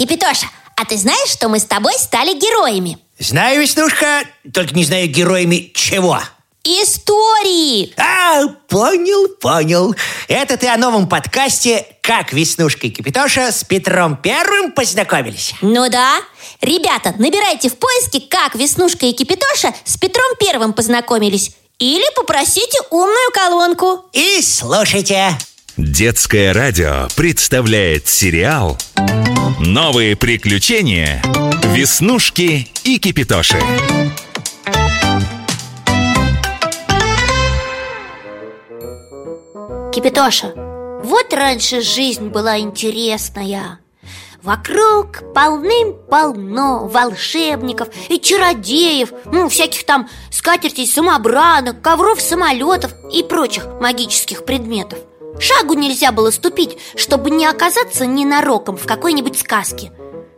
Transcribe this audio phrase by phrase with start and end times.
[0.00, 0.46] Кипитоша,
[0.76, 2.96] а ты знаешь, что мы с тобой стали героями?
[3.18, 6.18] Знаю, Веснушка, только не знаю героями чего
[6.64, 7.92] Истории!
[7.98, 9.94] А, понял, понял
[10.26, 16.14] Это ты о новом подкасте «Как Веснушка и Кипитоша с Петром Первым познакомились?» Ну да
[16.62, 23.30] Ребята, набирайте в поиске «Как Веснушка и Кипитоша с Петром Первым познакомились» Или попросите умную
[23.34, 25.36] колонку И слушайте
[25.82, 28.76] Детское радио представляет сериал
[29.58, 31.22] «Новые приключения.
[31.72, 33.58] Веснушки и Кипитоши».
[39.90, 40.52] Кипитоша,
[41.02, 43.80] вот раньше жизнь была интересная
[44.42, 54.44] Вокруг полным-полно волшебников и чародеев Ну, всяких там скатертей самобранок, ковров самолетов и прочих магических
[54.44, 54.98] предметов
[55.38, 59.92] Шагу нельзя было ступить, чтобы не оказаться ненароком в какой-нибудь сказке.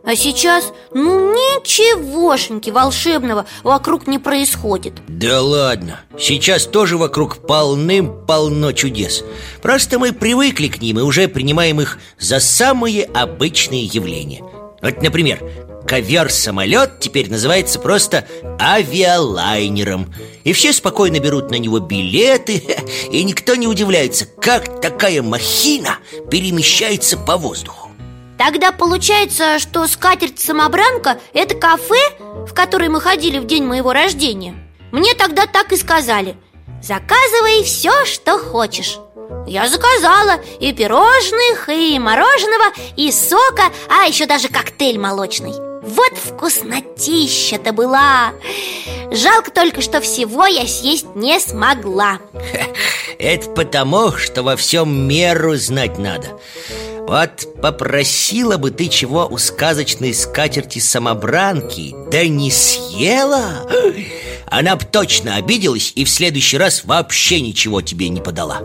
[0.05, 4.95] А сейчас, ну, ничегошеньки волшебного вокруг не происходит.
[5.07, 9.24] Да ладно, сейчас тоже вокруг полным-полно чудес.
[9.62, 14.43] Просто мы привыкли к ним и уже принимаем их за самые обычные явления
[14.83, 15.41] Вот, например,
[15.87, 18.27] ковер-самолет теперь называется просто
[18.61, 20.13] авиалайнером.
[20.43, 22.63] И все спокойно берут на него билеты
[23.11, 25.99] И никто не удивляется, как такая махина
[26.30, 27.91] перемещается по воздуху.
[28.39, 34.55] Тогда получается, что скатерть-самобранка– это кафе, в которое мы ходили в день моего рождения?
[34.91, 36.37] Мне тогда так и сказали.
[36.83, 38.99] Заказывай все, что хочешь
[39.46, 45.52] я заказала и пирожных, и мороженого, и сока, а еще даже коктейль молочный.
[45.82, 48.32] Вот вкуснотища-то была!
[49.10, 52.18] Жалко только, что всего я съесть не смогла.
[53.18, 56.38] Это потому, что во всем меру знать надо.
[57.01, 63.68] Вот попросила бы ты чего у сказочной скатерти самобранки Да не съела
[64.53, 68.61] Она б точно обиделась и в следующий раз вообще ничего тебе не подала.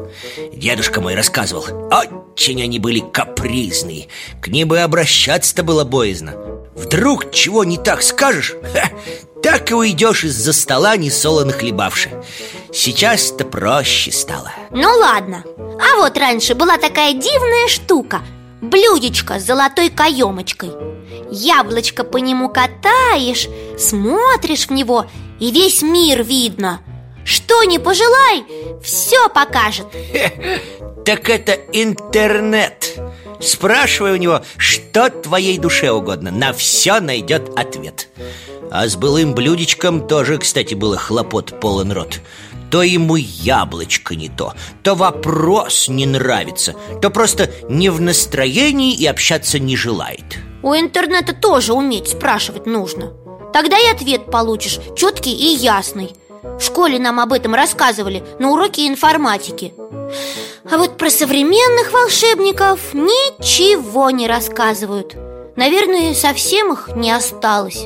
[0.53, 4.09] Дедушка мой рассказывал Очень они были капризные.
[4.41, 6.35] К ним бы обращаться-то было боязно.
[6.75, 8.89] Вдруг чего не так скажешь ха,
[9.41, 12.11] Так и уйдешь из-за стола не солоно хлебавши
[12.73, 15.45] Сейчас-то проще стало Ну ладно.
[15.57, 18.21] А вот раньше была такая дивная штука
[18.61, 20.71] Блюдечко с золотой каемочкой.
[21.31, 23.47] Яблочко по нему катаешь,
[23.77, 25.05] смотришь в него
[25.39, 26.81] И весь мир видно.
[27.23, 28.45] Что не пожелай,
[28.81, 29.87] все покажет.
[31.05, 32.97] Так это интернет.
[33.39, 36.31] Спрашивай у него, что твоей душе угодно.
[36.31, 38.07] На все найдет ответ.
[38.71, 42.19] А с былым блюдечком тоже, кстати, было хлопот полон рот
[42.69, 49.05] то ему яблочко не то, то вопрос не нравится, то просто не в настроении и
[49.05, 50.37] общаться не желает.
[50.63, 53.13] У интернета тоже уметь спрашивать нужно.
[53.53, 56.11] Тогда и ответ получишь четкий и ясный.
[56.43, 59.73] В школе нам об этом рассказывали на уроке информатики.
[60.69, 65.15] А вот про современных волшебников ничего не рассказывают.
[65.55, 67.85] Наверное, совсем их не осталось.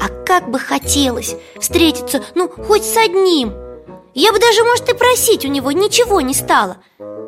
[0.00, 3.52] А как бы хотелось встретиться, ну, хоть с одним–
[4.14, 6.78] я бы даже, может, и просить у него ничего не стала.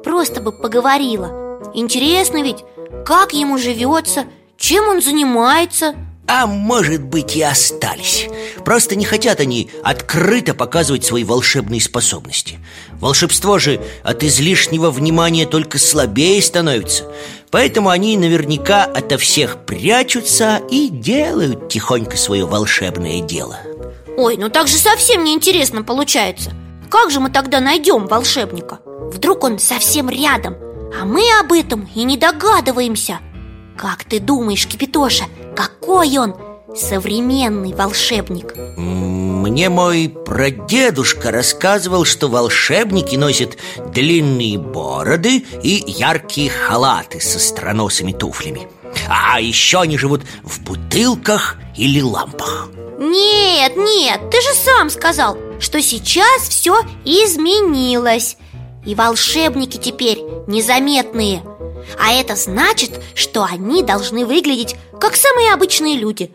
[0.03, 1.61] Просто бы поговорила.
[1.75, 2.59] Интересно ведь,
[3.07, 4.27] как ему живется,
[4.59, 5.95] чем он занимается.
[6.27, 8.29] А может быть и остались.
[8.65, 12.59] Просто не хотят они открыто показывать свои волшебные способности.
[12.93, 17.11] Волшебство же от излишнего внимания только слабее становится.
[17.51, 23.59] Поэтому они наверняка ото всех прячутся и делают тихонько свое волшебное дело.
[24.17, 26.53] Ой, ну так же совсем неинтересно получается
[26.95, 28.79] как же мы тогда найдем волшебника?
[28.87, 30.55] Вдруг он совсем рядом,
[30.97, 33.19] а мы об этом и не догадываемся
[33.77, 35.25] Как ты думаешь, Кипитоша,
[35.57, 36.37] какой он
[36.77, 38.55] современный волшебник?
[38.77, 43.59] Мне мой прадедушка рассказывал, что волшебники носят
[43.93, 48.69] длинные бороды и яркие халаты со страносыми туфлями
[49.09, 52.69] А еще они живут в бутылках или лампах.
[52.99, 58.37] Нет, нет, ты же сам сказал что сейчас все изменилось.
[58.85, 61.43] И волшебники теперь незаметные.
[61.99, 66.33] А это значит, что они должны выглядеть как самые обычные люди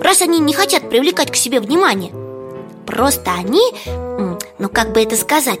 [0.00, 2.12] Раз они не хотят привлекать к себе внимание.
[2.86, 3.62] Просто они,
[4.58, 5.60] ну как бы это сказать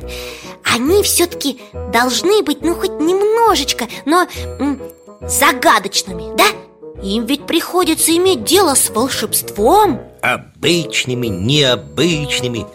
[0.64, 1.60] Они все-таки
[1.92, 4.26] должны быть, ну хоть немножечко, но
[5.22, 6.36] загадочными?
[7.02, 10.00] Им ведь приходится иметь дело с волшебством.
[10.22, 12.66] Обычными, необычными.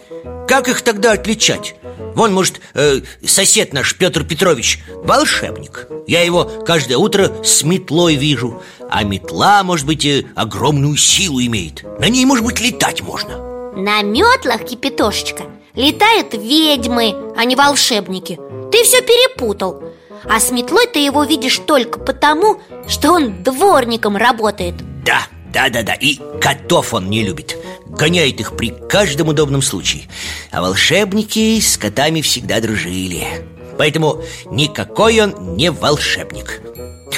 [0.48, 1.74] Как их тогда отличать?
[2.14, 5.88] Вон, может, э, сосед наш Петр Петрович волшебник.
[6.06, 8.62] Я его каждое утро с метлой вижу.
[8.90, 11.84] А метла, может быть, э, огромную силу имеет.
[11.98, 13.38] На ней, может быть, летать можно.
[13.76, 15.44] На метлах, Кипятошечка,
[15.74, 18.38] летают ведьмы, а не волшебники.
[18.70, 19.82] Ты все перепутал.
[20.24, 24.74] А с метлой ты его видишь только потому, что он дворником работает.
[25.04, 27.56] Да, да-да-да, и котов он не любит.
[27.86, 30.08] Гоняет их при каждом удобном случае.
[30.50, 33.26] А волшебники с котами всегда дружили.
[33.76, 36.62] Поэтому никакой он не волшебник.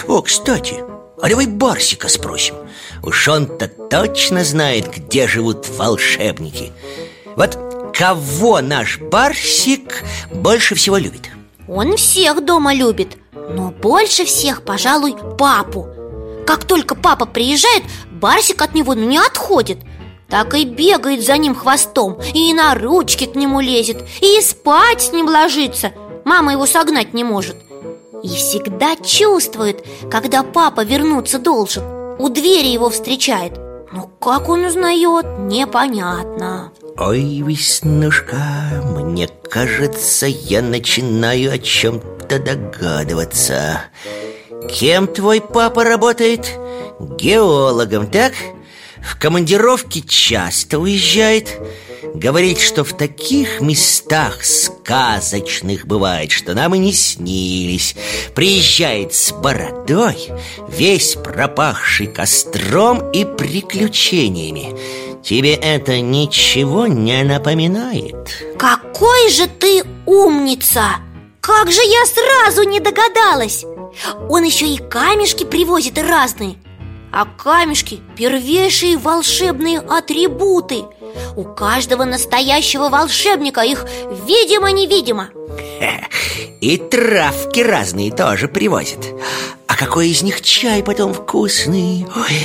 [0.09, 0.83] О, кстати,
[1.21, 2.57] а давай Барсика спросим.
[3.03, 6.73] Уж он-то точно знает, где живут волшебники.
[7.37, 7.66] Вот
[7.99, 11.31] кого наш Барсик больше всего любит?
[11.69, 15.89] Он всех дома любит Но больше всех, пожалуй, папу.
[16.47, 19.79] Как только папа приезжает, Барсик от него не отходит.
[20.29, 25.13] Так и бегает за ним хвостом И на ручки к нему лезет И спать с
[25.13, 25.93] ним ложится.
[26.25, 27.57] Мама его согнать не может.
[28.23, 31.85] И всегда чувствует, когда папа вернуться должен.
[32.19, 33.53] У двери его встречает.
[33.93, 43.83] Но как он узнает, непонятно Ой, Веснушка, мне кажется, я начинаю о чем-то догадываться
[44.71, 46.59] Кем твой папа работает?
[46.99, 48.33] Геологом, так?
[49.03, 51.61] В командировке часто уезжает
[52.15, 57.95] Говорит, что в таких местах сказочных бывает, что нам и не снились
[58.35, 60.31] Приезжает с бородой,
[60.67, 64.75] весь пропахший костром и приключениями
[65.27, 68.15] Тебе это ничего не напоминает?
[68.57, 70.85] Какой же ты умница!
[71.41, 73.65] Как же я сразу не догадалась!
[74.29, 76.55] Он еще и камешки привозит разные
[77.13, 80.85] А камешки– первейшие волшебные атрибуты
[81.35, 83.85] У каждого настоящего волшебника их
[84.29, 85.31] видимо-невидимо
[86.61, 89.05] И травки разные тоже привозят
[89.67, 92.43] А какой из них чай потом вкусный Ой,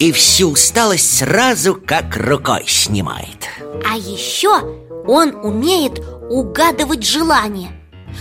[0.00, 3.50] И всю усталость сразу как рукой снимает.
[3.86, 4.48] А еще
[5.06, 6.00] он умеет
[6.30, 7.70] угадывать желания.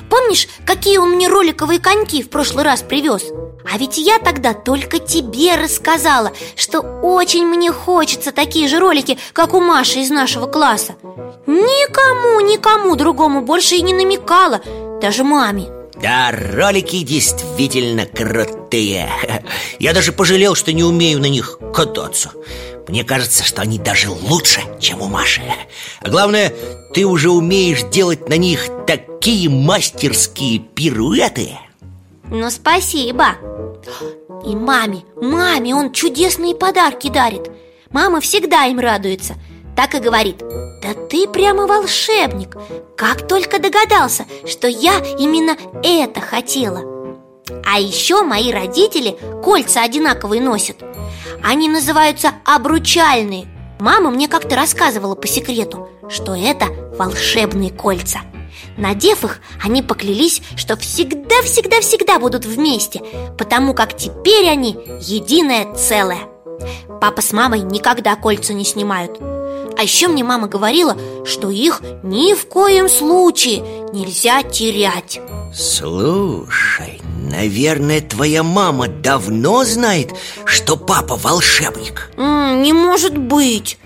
[0.10, 3.28] Помнишь, какие он мне роликовые коньки в прошлый раз привез?
[3.64, 9.54] А ведь я тогда только тебе рассказала, что очень мне хочется такие же ролики, как
[9.54, 10.96] у Маши из нашего класса.
[11.48, 14.60] Никому, никому другому больше и не намекала,
[15.02, 19.10] даже маме Да, ролики действительно крутые.
[19.80, 22.32] Я даже пожалел, что не умею на них кататься.
[22.88, 25.42] Мне кажется, что они даже лучше, чем у Маши.
[26.02, 26.54] А главное,
[26.94, 31.52] ты уже умеешь делать на них такие мастерские пируэты.
[32.30, 33.36] Ну, спасибо.
[34.46, 37.52] И маме, маме он чудесные подарки дарит.
[37.92, 39.36] Мама всегда им радуется
[39.80, 40.40] Так и говорит.
[40.82, 42.58] Да ты прямо волшебник!
[42.98, 46.82] Как только догадался, что я именно это хотела!
[47.66, 50.84] А еще мои родители кольца одинаковые носят.
[51.42, 53.48] Они называются обручальные
[53.80, 56.66] Мама мне как-то рассказывала по секрету, что это
[56.98, 58.20] волшебные кольца.
[58.76, 63.02] Надев их, они поклялись, что всегда-всегда-всегда будут вместе
[63.38, 66.28] Потому как теперь они единое целое.
[67.00, 69.39] Папа с мамой никогда кольца не снимают
[69.80, 73.60] А еще мне мама говорила, что их ни в коем случае
[73.94, 75.22] нельзя терять.
[75.56, 77.00] Слушай,
[77.32, 80.10] наверное, твоя мама давно знает,
[80.44, 82.12] что папа волшебник.
[82.18, 83.78] М, Не может быть.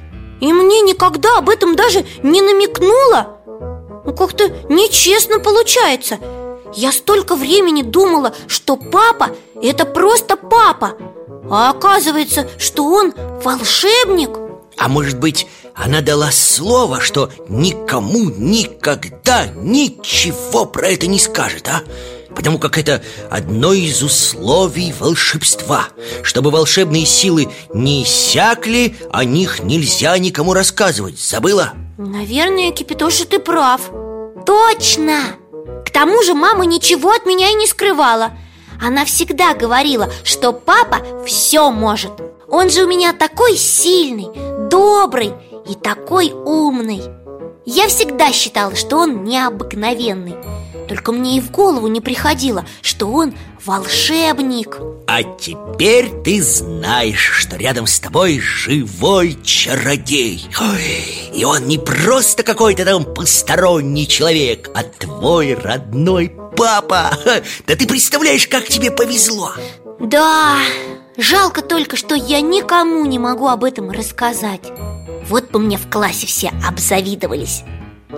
[0.41, 3.37] И мне никогда об этом даже не намекнула.
[4.03, 6.17] Ну как-то нечестно получается.
[6.73, 9.29] Я столько времени думала, что папа–
[9.61, 10.93] это просто папа.
[11.51, 14.31] А оказывается, что он волшебник.
[14.75, 15.45] А может быть,
[15.75, 21.81] она дала слово, что никому никогда ничего про это не скажет, а?
[22.35, 25.85] Потому как это одно из условий волшебства
[26.23, 31.73] Чтобы волшебные силы не иссякли, о них нельзя никому рассказывать Забыла?
[31.97, 33.81] Наверное, Кипятоша, ты прав
[34.47, 35.19] Точно!
[35.85, 38.31] К тому же мама ничего от меня и не скрывала
[38.81, 42.13] Она всегда говорила, что папа все может
[42.49, 44.27] Он же у меня такой сильный,
[44.69, 45.33] добрый
[45.67, 47.01] и такой умный.
[47.65, 50.35] Я всегда считала, что он необыкновенный.
[50.87, 53.33] Только мне и в голову не приходило, что он
[53.65, 54.77] волшебник.
[55.07, 60.45] А теперь ты знаешь, что рядом с тобой живой чародей.
[60.59, 67.17] Ой, И он не просто какой-то там посторонний человек, а твой родной папа.
[67.65, 69.53] Да ты представляешь, как тебе повезло.
[70.01, 70.57] Да,
[71.17, 74.69] жалко только, что я никому не могу об этом рассказать
[75.27, 77.63] Вот бы мне в классе все обзавидовались.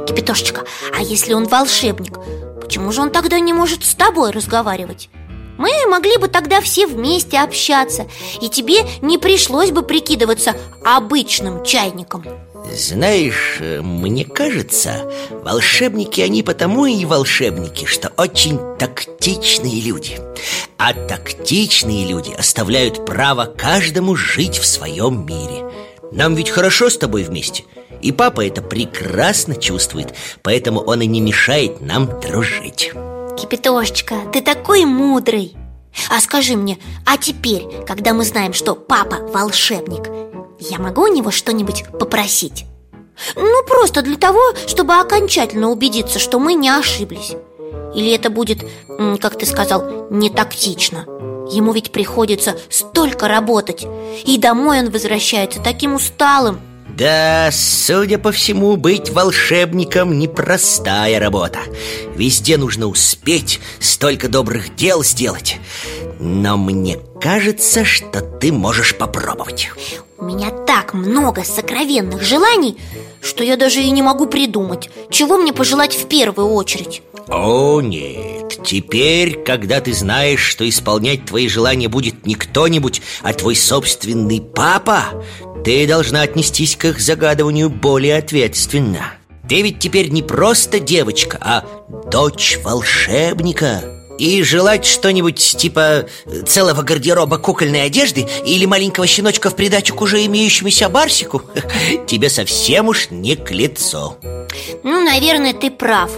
[0.08, 0.64] Кипятошечка,
[0.98, 2.20] а если он волшебник,
[2.62, 5.10] почему же он тогда не может с тобой разговаривать?
[5.58, 8.08] Мы могли бы тогда все вместе общаться
[8.42, 12.26] И тебе не пришлось бы прикидываться обычным чайником.
[12.74, 20.20] Знаешь, мне кажется, волшебники они потому и волшебники, что очень тактичные люди.
[20.78, 25.64] А тактичные люди оставляют право каждому жить в своем мире
[26.12, 27.64] Нам ведь хорошо с тобой вместе.
[28.02, 32.92] И папа это прекрасно чувствует Поэтому он и не мешает нам дружить.
[33.38, 35.56] Кипятошечка, ты такой мудрый.
[36.10, 40.10] А скажи мне, а теперь, когда мы знаем, что папа волшебник
[40.60, 42.66] Я могу у него что-нибудь попросить?
[43.36, 47.34] Ну, просто для того, чтобы окончательно убедиться, что мы не ошиблись
[47.96, 48.66] Или это будет,
[49.20, 51.06] как ты сказал, не тактично?
[51.52, 53.86] Ему ведь приходится столько работать
[54.26, 56.60] И домой он возвращается таким усталым.
[56.98, 61.60] Да, судя по всему, быть волшебником непростая работа.
[62.16, 65.60] Везде нужно успеть, столько добрых дел сделать.
[66.20, 69.72] Но мне кажется, что ты можешь попробовать.
[70.18, 72.78] У меня так много сокровенных желаний,
[73.22, 77.02] что я даже и не могу придумать Чего мне пожелать в первую очередь
[77.38, 83.58] О, нет, теперь, когда ты знаешь, что исполнять твои желания будет не кто-нибудь, а твой
[83.58, 85.22] собственный папа
[85.66, 89.16] ты должна отнестись к их загадыванию более ответственно
[89.50, 91.66] Ты ведь теперь не просто девочка, а
[92.10, 93.84] дочь волшебника
[94.18, 96.06] и желать что-нибудь типа
[96.48, 101.42] целого гардероба кукольной одежды или маленького щеночка в придачу к уже имеющемуся барсику
[102.08, 104.16] тебе совсем уж не к лицу.
[104.84, 106.12] Ну, наверное, ты прав.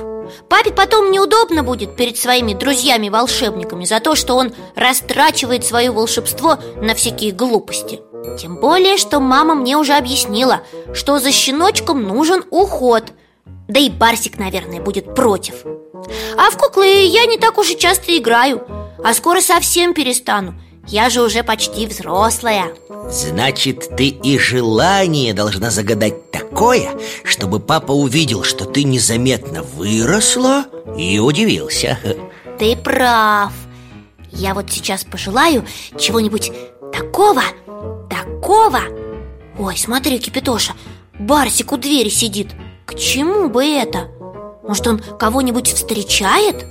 [0.49, 6.93] Папе потом неудобно будет перед своими друзьями-волшебниками за то, что он растрачивает свое волшебство на
[6.93, 8.01] всякие глупости.
[8.39, 10.61] Тем более, что мама мне уже объяснила,
[10.93, 13.05] что за щеночком нужен уход.
[13.67, 15.65] Да и Барсик, наверное, будет против.
[16.37, 18.65] А в куклы я не так уж и часто играю
[19.03, 20.53] А скоро совсем перестану
[20.87, 22.71] Я же уже почти взрослая
[23.09, 26.91] Значит, ты и желание должна загадать такое
[27.23, 30.65] Чтобы папа увидел, что ты незаметно выросла
[30.97, 31.99] и удивился
[32.57, 33.51] Ты прав
[34.31, 35.65] Я вот сейчас пожелаю
[35.99, 36.51] чего-нибудь
[36.93, 37.43] такого
[38.09, 38.79] такого?
[39.59, 40.73] Ой, смотри, Кипятоша,
[41.19, 42.51] Барсик у двери сидит
[42.85, 44.07] К чему бы это?
[44.63, 46.65] Может, он кого-нибудь встречает?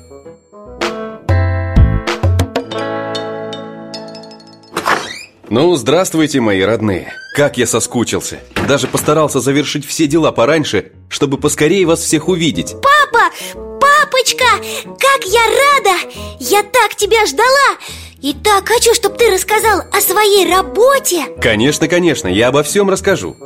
[5.49, 7.13] Ну, здравствуйте, мои родные.
[7.37, 8.41] Как я соскучился.
[8.67, 12.73] Даже постарался завершить все дела пораньше Чтобы поскорее вас всех увидеть.
[12.73, 13.31] Папа!
[13.55, 14.45] Папочка!
[14.85, 16.11] Как я рада!
[16.41, 17.79] Я так тебя ждала!
[18.21, 21.27] И так хочу, чтобы ты рассказал о своей работе!
[21.41, 23.37] Конечно, конечно, я обо всем расскажу.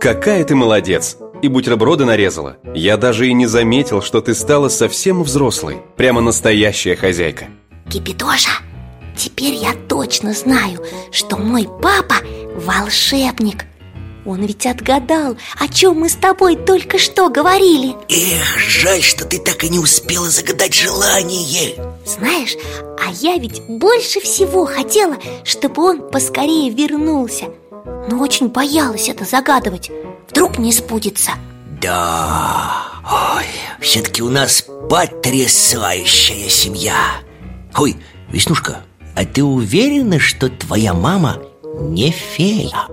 [0.00, 1.18] Какая ты молодец!
[1.42, 2.56] И бутерброды нарезала.
[2.72, 5.78] Я даже и не заметил, что ты стала совсем взрослой.
[5.96, 7.48] Прямо настоящая хозяйка.
[7.90, 8.52] Кипятоша,
[9.16, 12.16] теперь я точно знаю, что мой папа
[12.54, 13.64] волшебник.
[14.24, 17.96] Он ведь отгадал, о чем мы с тобой только что говорили.
[18.08, 21.74] Эх, жаль, что ты так и не успела загадать желание.
[22.06, 22.54] Знаешь,
[23.04, 27.46] а я ведь больше всего хотела, чтобы он поскорее вернулся.
[28.08, 29.90] Но очень боялась это загадывать.
[30.30, 31.32] Вдруг не сбудется.
[31.80, 32.84] Да,
[33.36, 33.46] ой,
[33.80, 36.94] все-таки у нас потрясающая семья.
[37.76, 37.96] Ой,
[38.28, 41.38] Веснушка, а ты уверена, что твоя мама
[41.80, 42.86] не фея?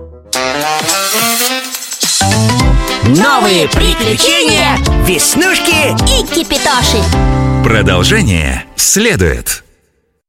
[3.06, 7.02] Новые приключения Веснушки и Кипитоши
[7.64, 9.64] Продолжение следует